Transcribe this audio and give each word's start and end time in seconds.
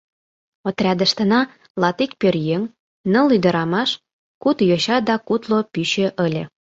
Отрядыштына 0.67 1.41
латик 1.81 2.11
пӧръеҥ, 2.19 2.63
ныл 3.11 3.27
ӱдырамаш, 3.35 3.89
куд 4.41 4.57
йоча 4.69 4.97
да 5.07 5.15
кудло 5.27 5.59
пӱчӧ 5.73 6.07
ыле. 6.25 6.43